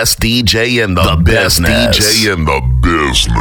[0.00, 1.68] best DJ in the, the business.
[1.68, 3.34] Best DJ in the business.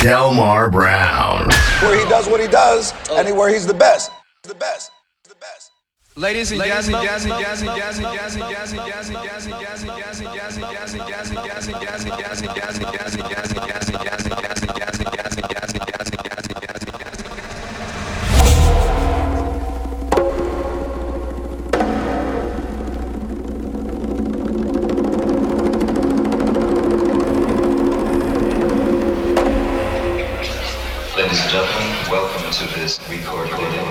[0.00, 1.48] Delmar Brown.
[1.80, 3.18] Where he does what he does, oh.
[3.18, 4.12] and where he's the best.
[4.44, 4.92] The best.
[5.24, 5.72] The best.
[6.14, 7.02] Ladies and gentlemen,
[31.36, 32.10] ladies and gentlemen.
[32.10, 33.85] Welcome to this recording.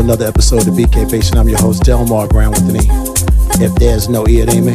[0.00, 1.40] Another episode of BK Basement.
[1.40, 3.62] I'm your host, Delmar Brown with an E.
[3.62, 4.72] If there's no E, it ain't me.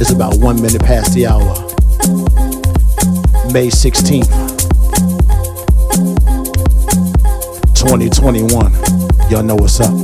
[0.00, 1.54] It's about one minute past the hour.
[3.52, 4.26] May 16th,
[7.72, 8.72] 2021.
[9.30, 9.94] Y'all know what's up.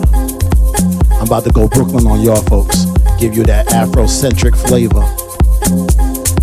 [1.14, 2.84] I'm about to go Brooklyn on y'all folks.
[3.18, 5.02] Give you that Afrocentric flavor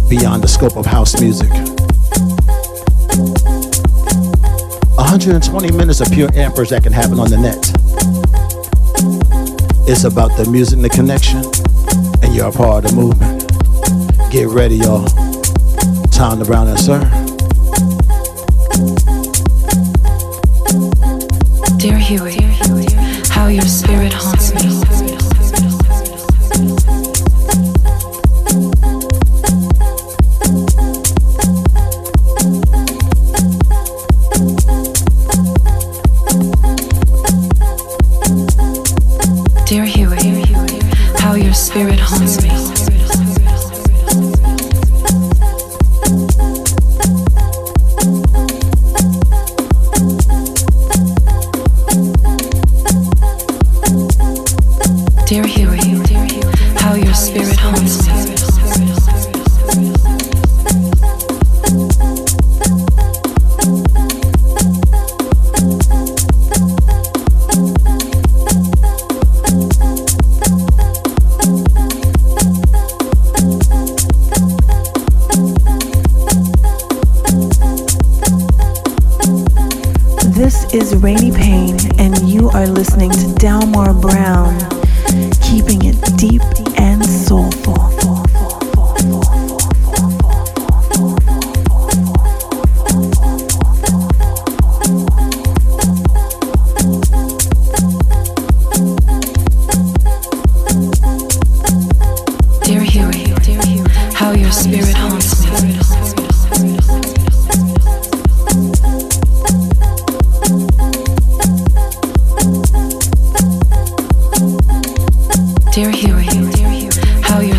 [0.09, 1.50] beyond the scope of house music.
[5.16, 7.71] 120 minutes of pure amperage that can happen on the net.
[9.88, 11.38] It's about the music and the connection,
[12.22, 13.49] and you're a part of the movement.
[14.30, 15.05] Get ready, y'all.
[16.11, 16.99] Time to Brown and Sir.
[21.78, 22.35] Dear Huey,
[23.29, 24.12] how your spirit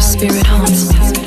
[0.01, 1.26] spirit haunts.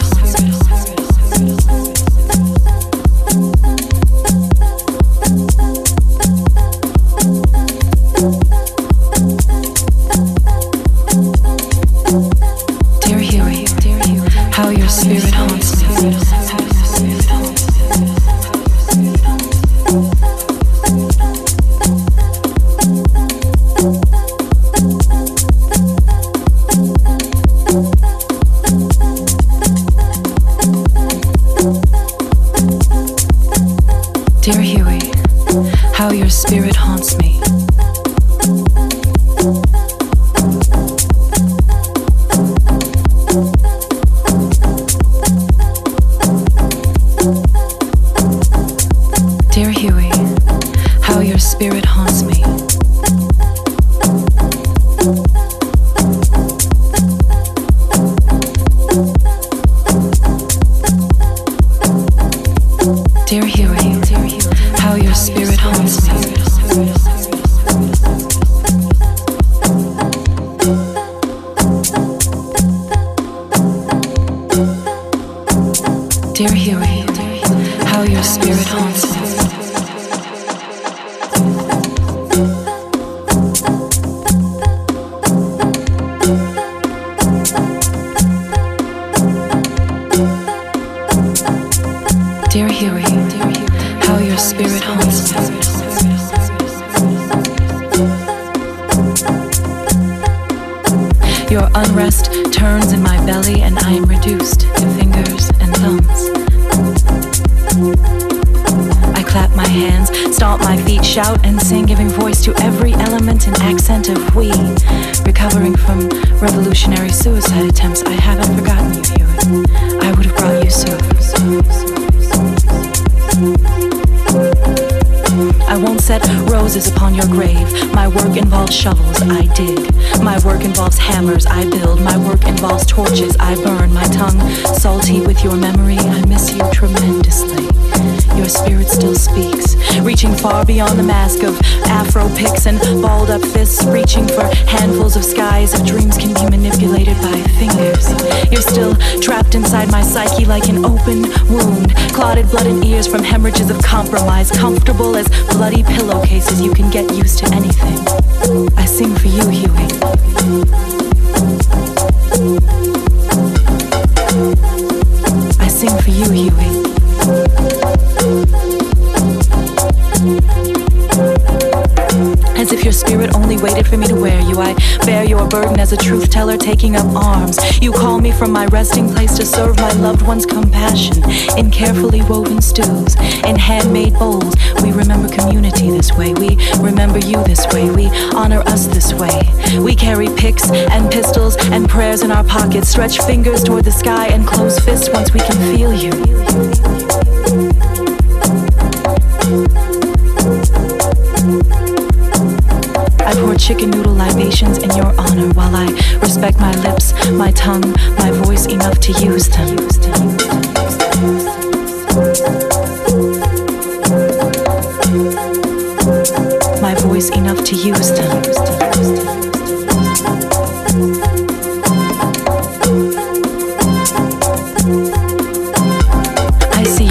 [192.49, 194.08] Pockets, stretch fingers toward the sky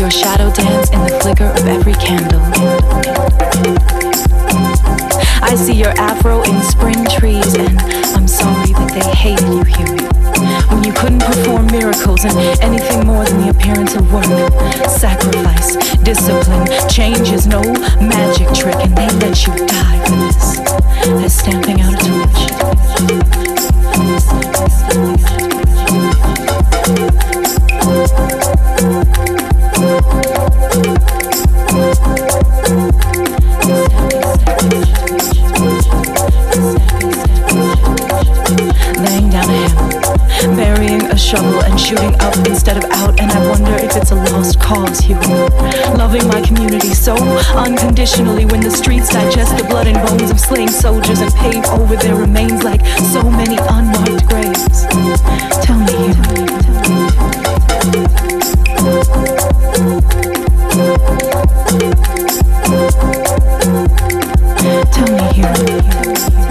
[0.08, 2.40] your shadow dance in the flicker of every candle.
[5.42, 7.78] I see your afro in spring trees, and
[8.16, 10.08] I'm sorry that they hated you, Huey.
[10.72, 14.24] When you couldn't perform miracles and anything more than the appearance of work,
[14.88, 17.60] sacrifice, discipline, change is no
[18.00, 20.58] magic trick, and they let you die for this.
[21.22, 22.48] As stamping out a torch.
[41.28, 43.20] Shovel and shooting up instead of out.
[43.20, 45.20] And I wonder if it's a lost cause, Huey.
[45.94, 47.14] Loving my community so
[47.54, 51.96] unconditionally when the streets digest the blood and bones of slain soldiers and pave over
[51.96, 52.80] their remains like
[53.12, 54.86] so many unmarked graves.
[55.60, 56.46] Tell me, Huey.
[64.94, 66.47] Tell me, Huey.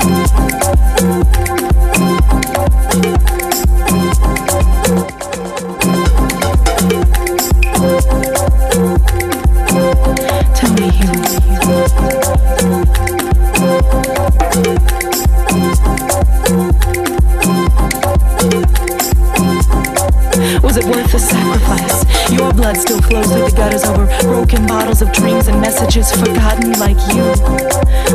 [24.67, 27.23] Bottles of dreams and messages forgotten like you.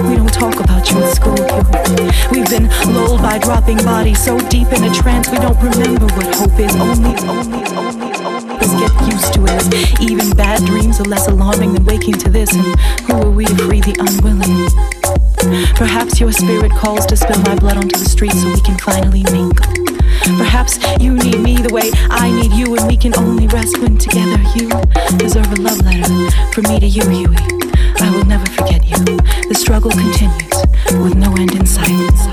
[0.09, 1.41] We don't talk about you in school.
[2.31, 6.35] We've been lulled by dropping bodies so deep in a trance we don't remember what
[6.35, 6.75] hope is.
[6.77, 8.53] Only, only, only, only.
[8.61, 10.01] Let's get used to it.
[10.01, 12.53] Even bad dreams are less alarming than waking to this.
[12.55, 14.69] And who are we to free the unwilling?
[15.75, 19.25] Perhaps your spirit calls to spill my blood onto the street so we can finally
[19.25, 19.82] mingle.
[20.25, 23.99] Perhaps you need me the way I need you, and we can only rest when
[23.99, 24.39] together.
[24.57, 24.69] You
[25.19, 27.37] deserve a love letter from me to you, Huey.
[28.01, 28.97] I will never forget you.
[29.49, 32.32] The struggle continues with no end in sight.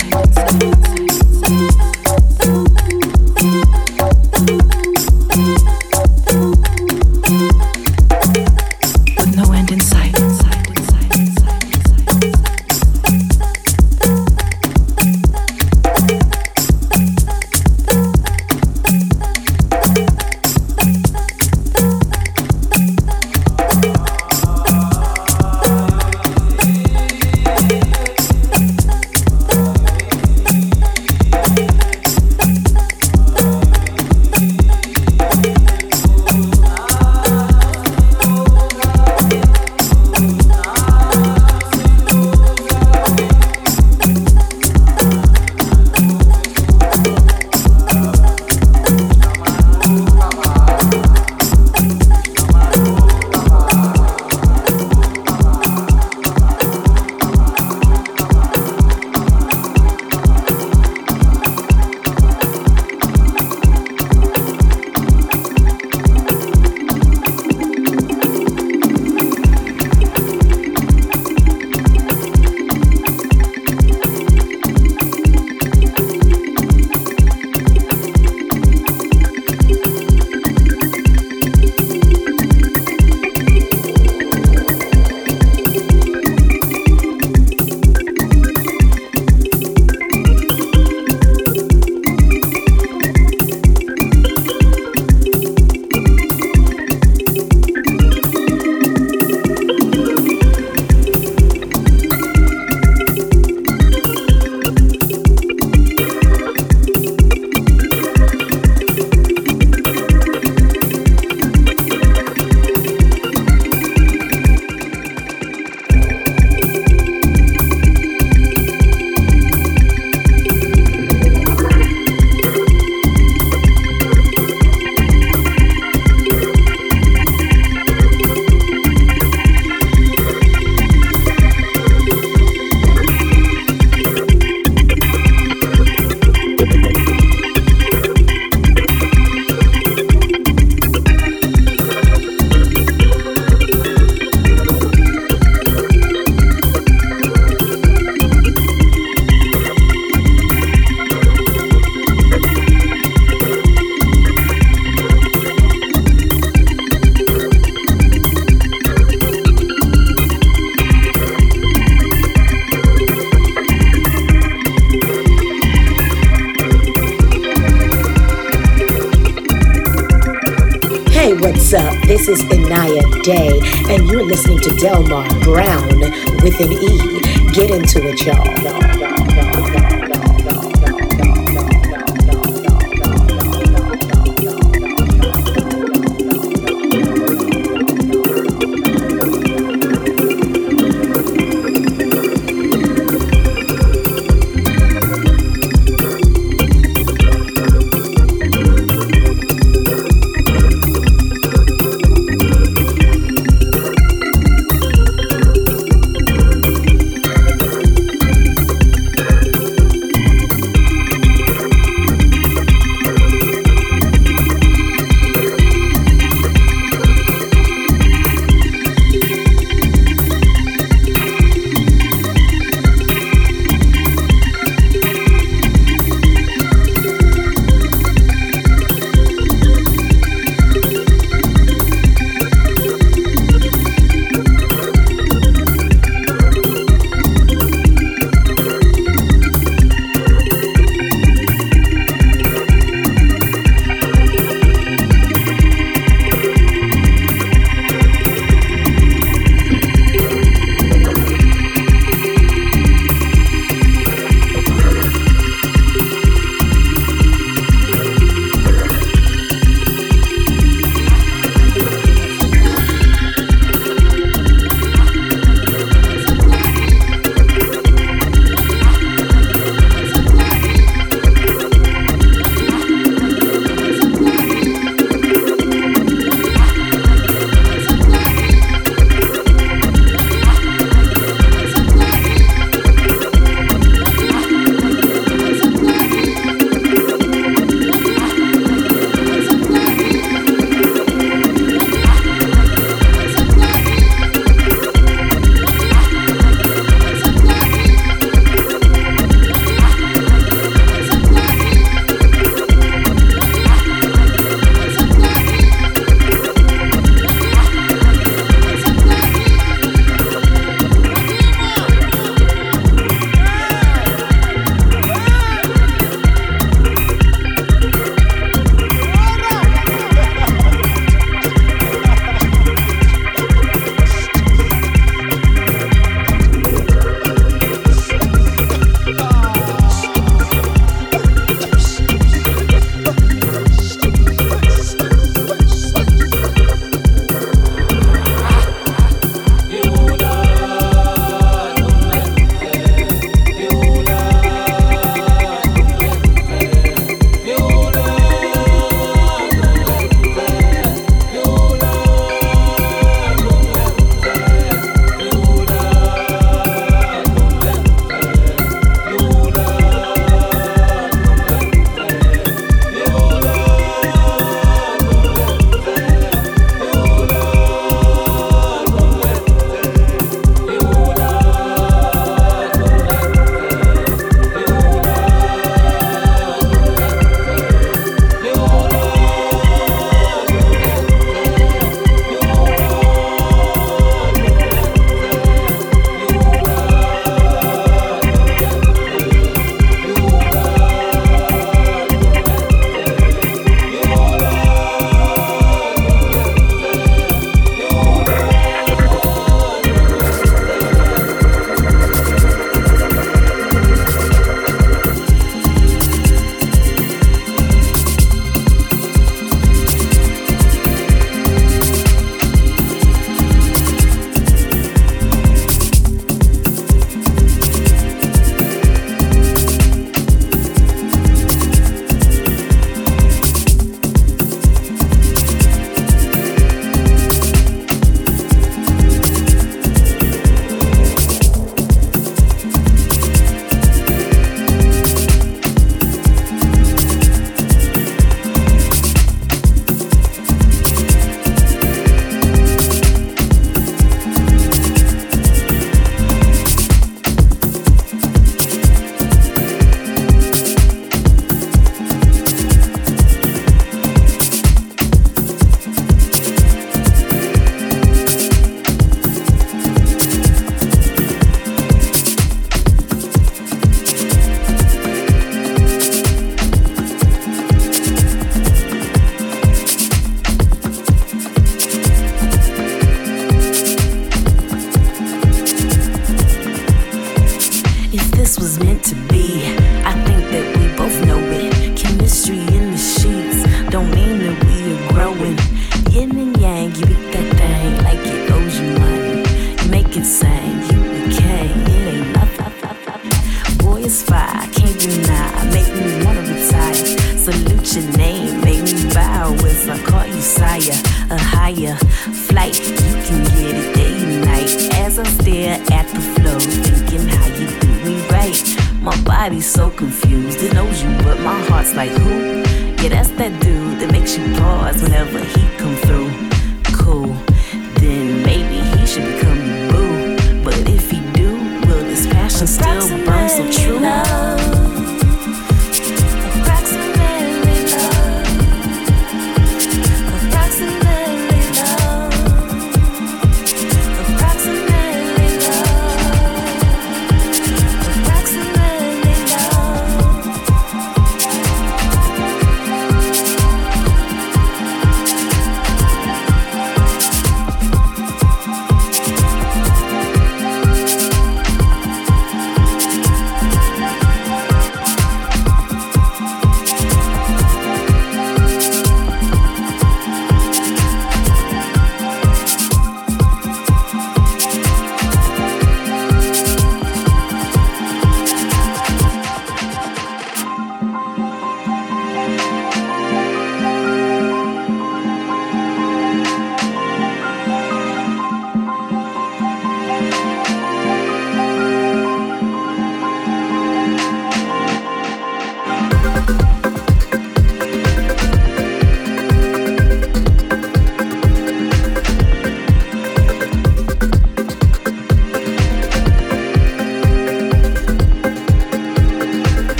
[174.81, 175.18] Delmar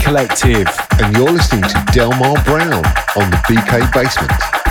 [0.00, 0.68] Collective.
[1.00, 2.84] And you're listening to Delmar Brown
[3.16, 4.61] on the BK Basement.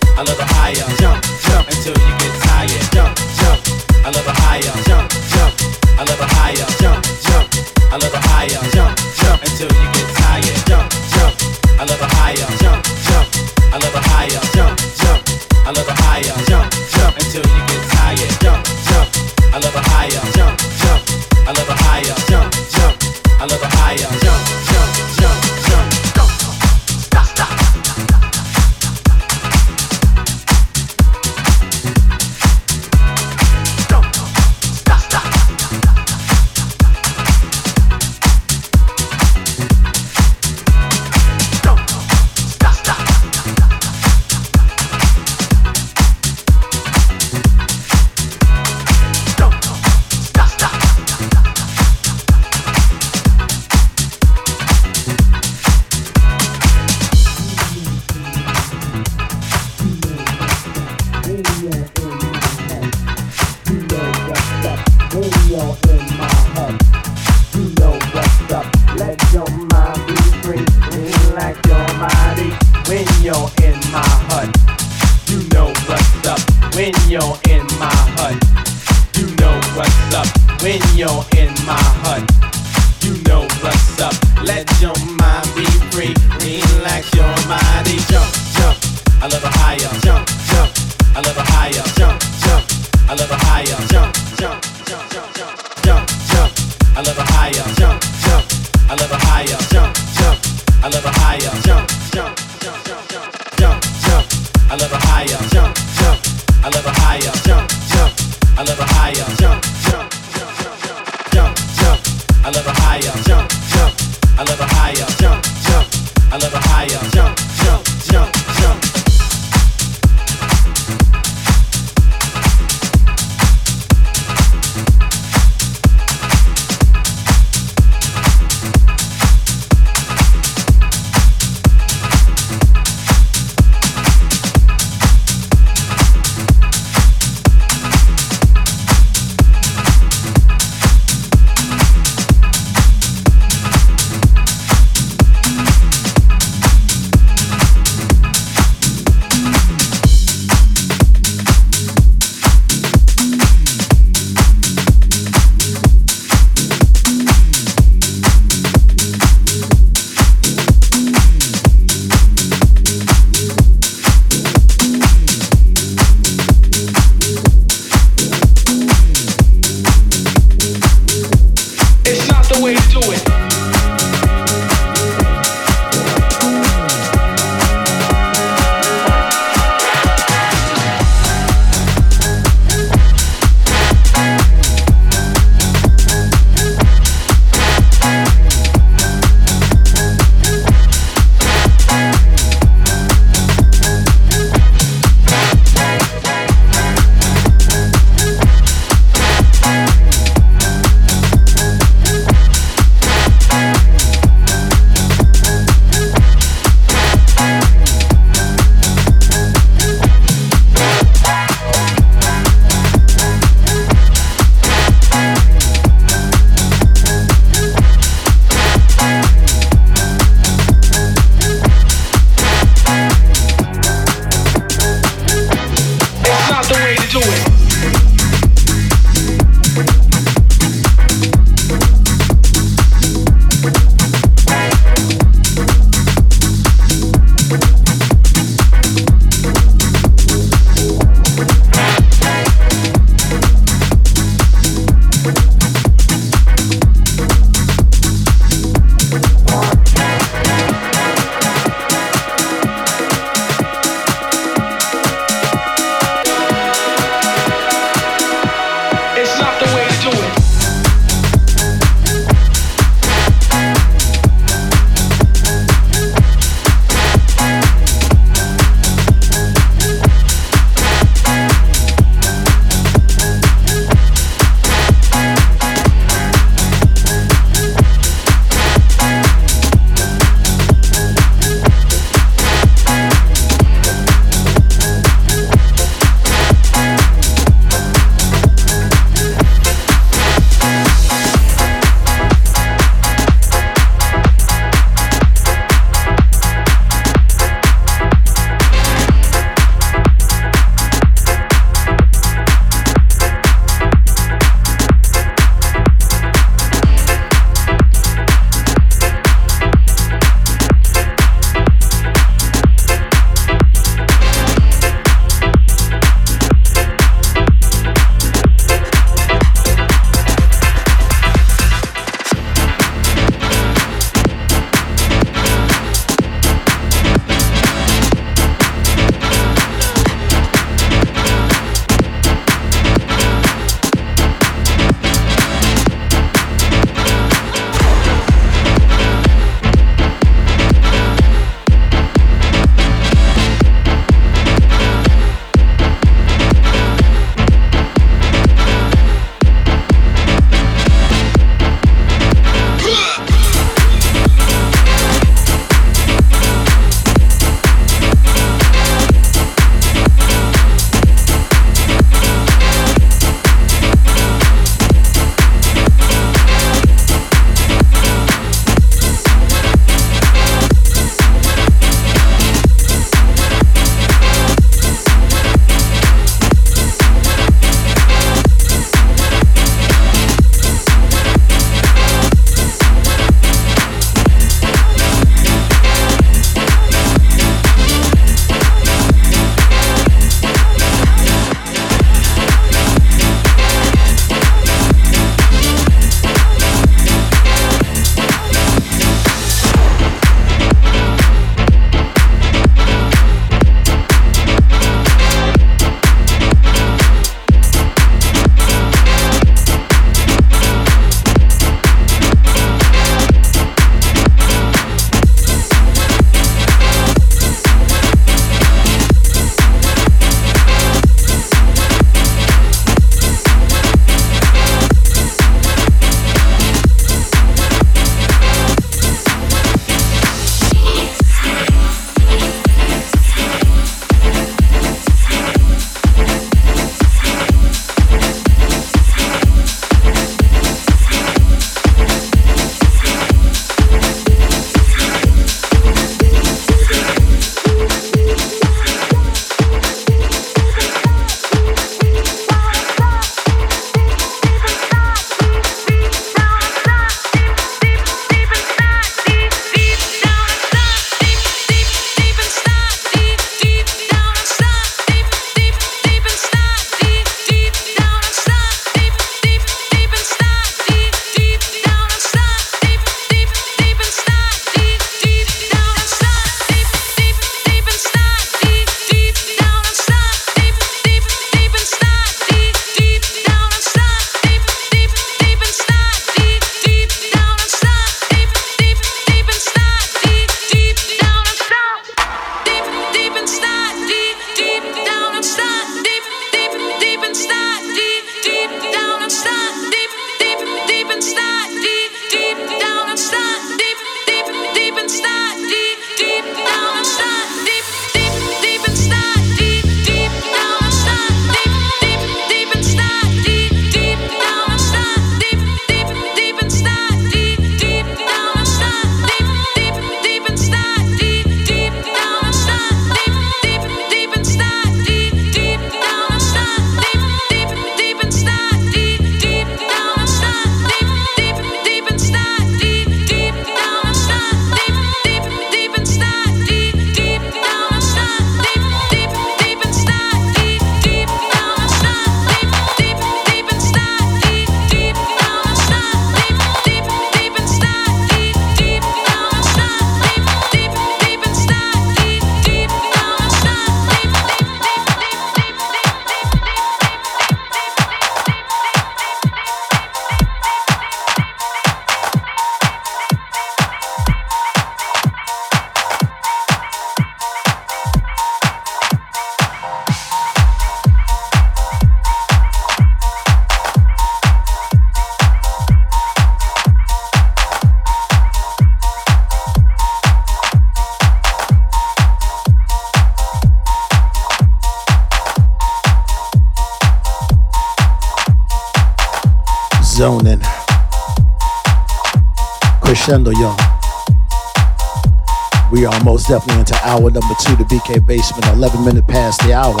[598.08, 600.00] BK Basement, 11 minutes past the hour.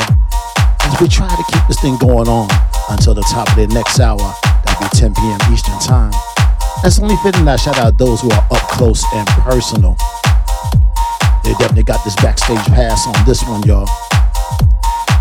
[0.80, 2.48] As we try to keep this thing going on
[2.88, 4.16] until the top of the next hour,
[4.64, 5.38] that'll be 10 p.m.
[5.52, 6.12] Eastern Time.
[6.82, 9.96] That's only fitting that I shout out those who are up close and personal.
[11.44, 13.88] They definitely got this backstage pass on this one, y'all.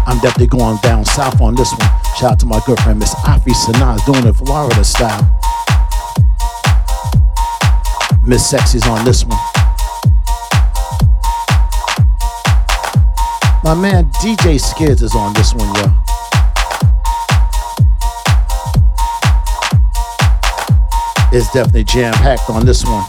[0.07, 1.89] I'm definitely going down south on this one.
[2.15, 5.27] Shout out to my good friend Miss Afi Sanaz doing it Florida style.
[8.23, 9.56] Miss Sexy's on this one.
[13.67, 15.83] My man DJ Skids is on this one, yo.
[21.33, 23.03] It's definitely jam packed on this one.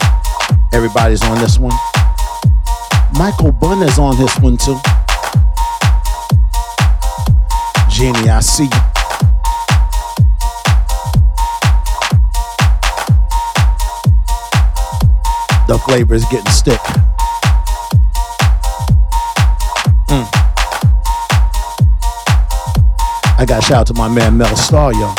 [0.72, 1.76] Everybody's on this one.
[3.16, 4.76] Michael Bunn is on this one too.
[7.88, 8.70] Genie, I see you.
[15.68, 16.80] The flavor is getting stick.
[23.38, 25.14] I got shout out to my man Mel Star, yo.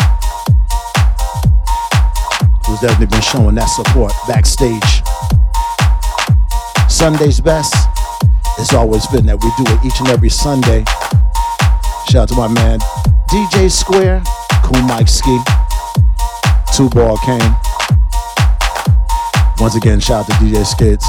[2.68, 5.02] Who's definitely been showing that support backstage.
[6.92, 7.74] Sunday's best.
[8.58, 10.84] It's always been that we do it each and every Sunday.
[12.12, 12.80] Shout out to my man
[13.32, 14.22] DJ Square,
[14.68, 15.40] Cool Mike Ski,
[16.76, 17.56] Two Ball Kane.
[19.60, 21.06] Once again, shout out to DJ Skids.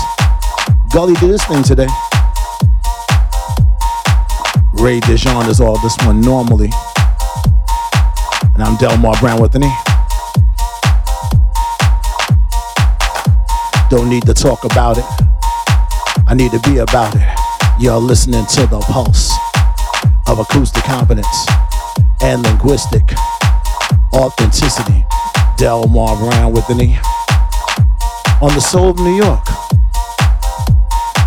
[0.94, 1.88] Gully did this thing today.
[4.74, 6.70] Ray Dijon is all this one normally.
[8.60, 9.72] And I'm Delmar Brown with an E.
[13.88, 15.04] Don't need to talk about it.
[16.26, 17.22] I need to be about it.
[17.80, 19.32] You're listening to the pulse
[20.26, 21.46] of acoustic competence
[22.20, 23.10] and linguistic
[24.12, 25.06] authenticity.
[25.56, 26.98] Delmar Brown with an E
[28.42, 29.48] on the soul of New York.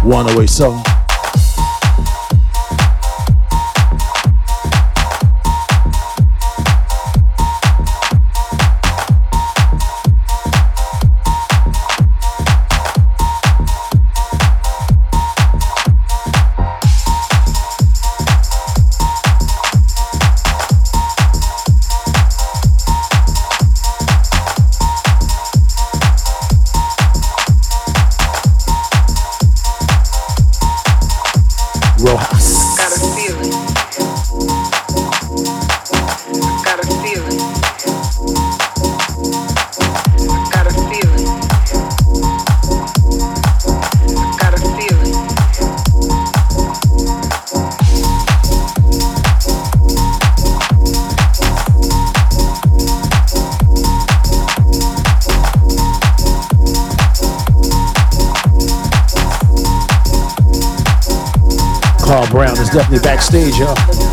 [0.03, 0.80] One oh away soul.
[62.73, 64.12] Definitely backstage, y'all.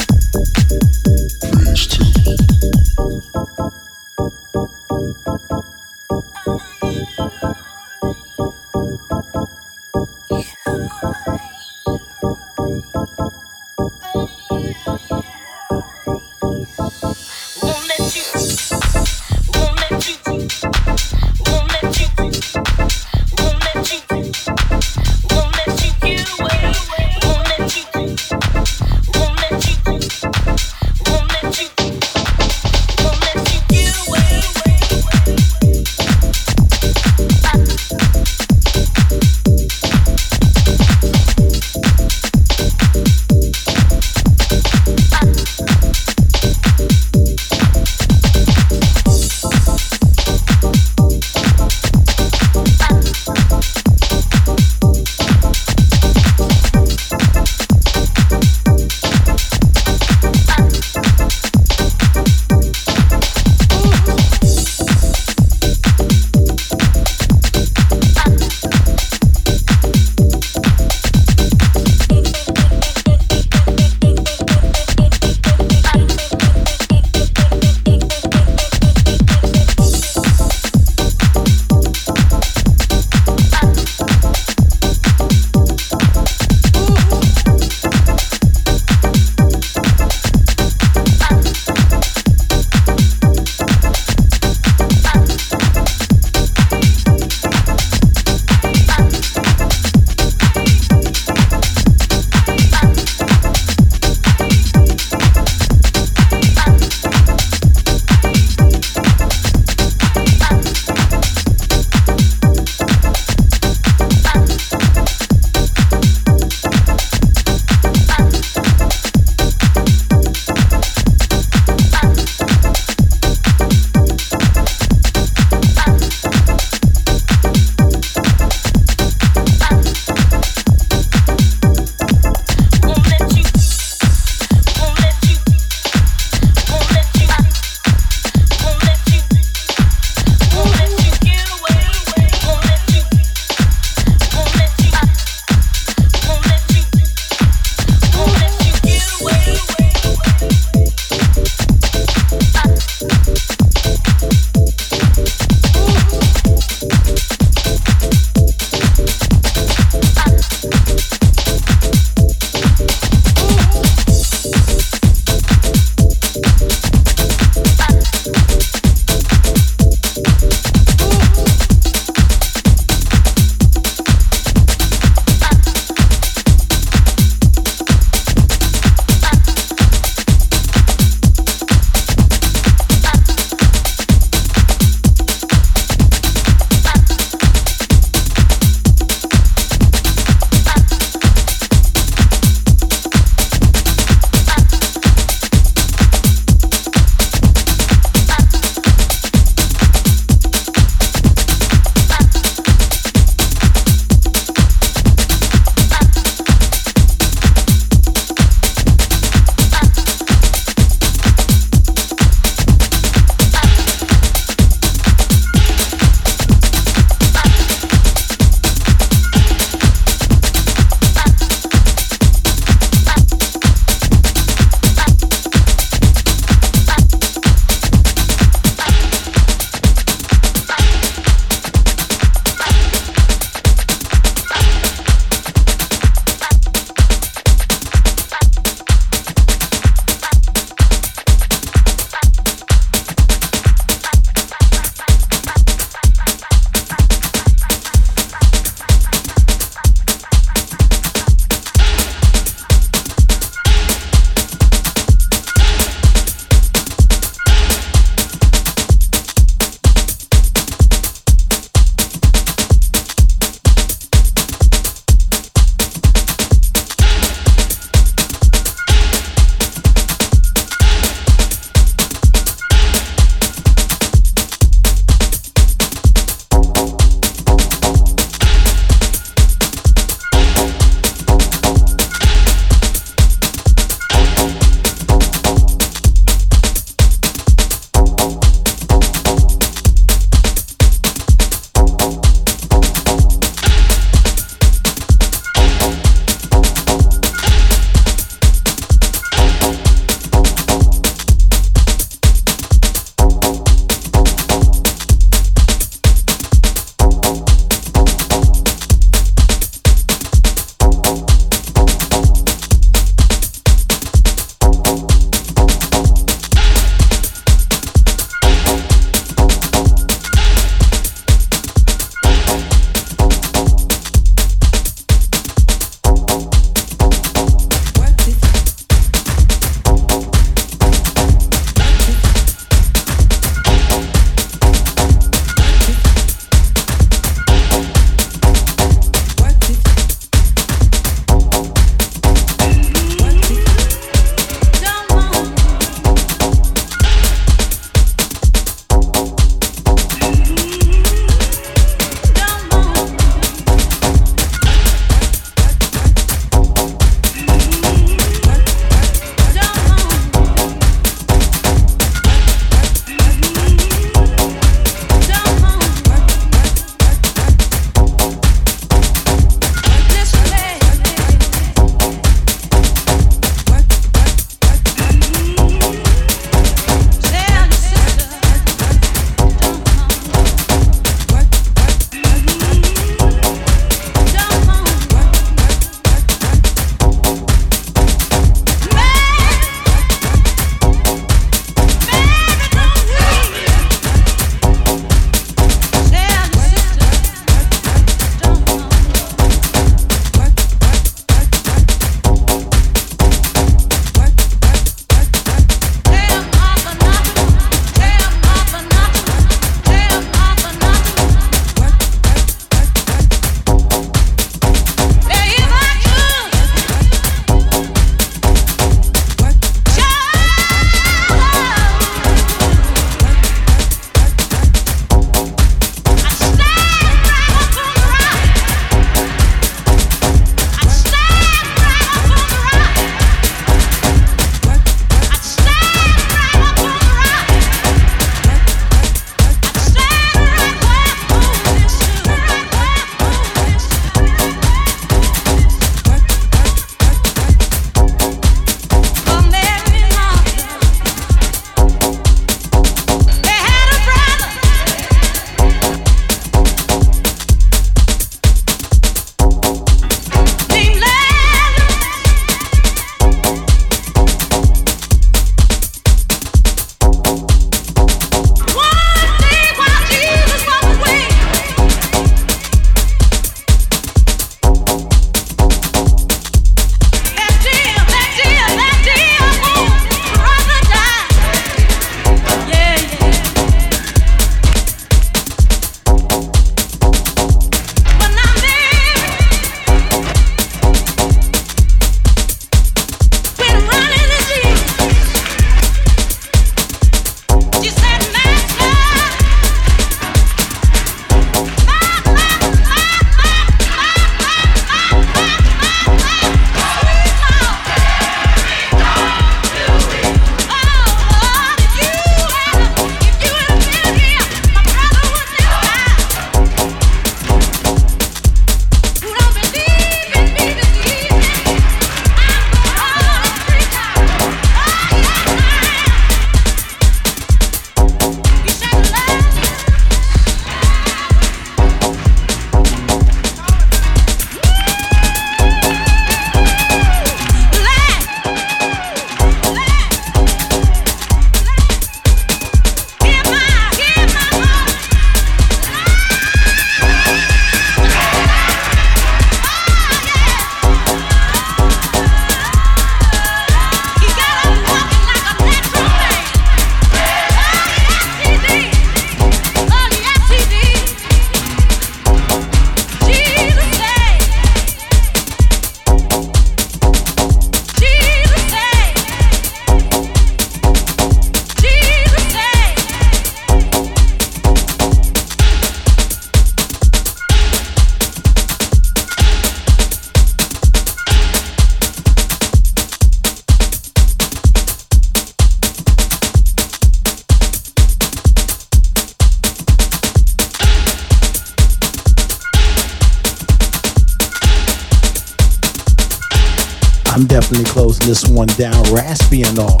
[598.56, 600.00] One down raspy and all.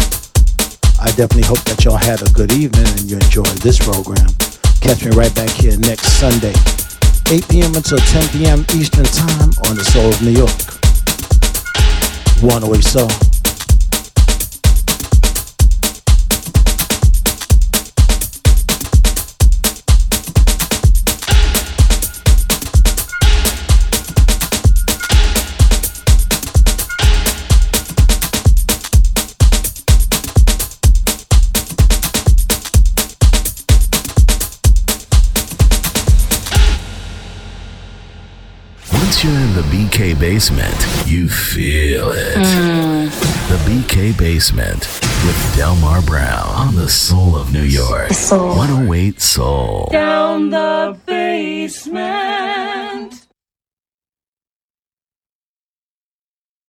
[0.96, 4.32] I definitely hope that y'all had a good evening and you enjoyed this program.
[4.80, 6.56] Catch me right back here next Sunday,
[7.28, 7.76] 8 p.m.
[7.76, 8.64] until 10 p.m.
[8.72, 8.95] Eastern
[48.96, 49.88] 108 Soul.
[49.92, 52.05] Down the basement.